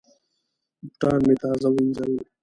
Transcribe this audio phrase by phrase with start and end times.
[0.87, 2.13] بوټان مې تازه وینځل.